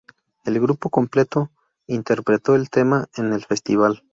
El 0.45 0.59
grupo 0.59 0.89
completo 0.89 1.51
interpretó 1.85 2.55
el 2.55 2.71
tema 2.71 3.07
en 3.17 3.33
el 3.33 3.45
festival. 3.45 4.01